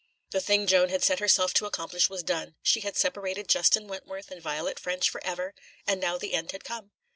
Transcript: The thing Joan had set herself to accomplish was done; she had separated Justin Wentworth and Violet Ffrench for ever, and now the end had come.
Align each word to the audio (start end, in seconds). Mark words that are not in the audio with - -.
The 0.31 0.41
thing 0.41 0.65
Joan 0.65 0.89
had 0.89 1.03
set 1.03 1.19
herself 1.19 1.53
to 1.53 1.67
accomplish 1.67 2.09
was 2.09 2.23
done; 2.23 2.55
she 2.63 2.79
had 2.79 2.97
separated 2.97 3.47
Justin 3.47 3.87
Wentworth 3.87 4.31
and 4.31 4.41
Violet 4.41 4.79
Ffrench 4.81 5.07
for 5.07 5.23
ever, 5.23 5.53
and 5.85 6.01
now 6.01 6.17
the 6.17 6.33
end 6.33 6.53
had 6.53 6.63
come. 6.63 6.89